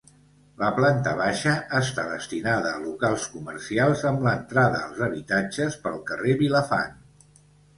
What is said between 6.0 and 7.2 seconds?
carrer Vilafant.